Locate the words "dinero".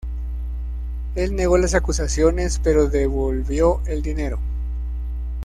4.01-4.39